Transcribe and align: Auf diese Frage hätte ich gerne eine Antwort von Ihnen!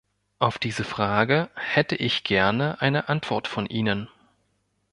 Auf 0.39 0.57
diese 0.57 0.83
Frage 0.83 1.51
hätte 1.53 1.95
ich 1.95 2.23
gerne 2.23 2.81
eine 2.81 3.07
Antwort 3.07 3.47
von 3.47 3.67
Ihnen! 3.67 4.09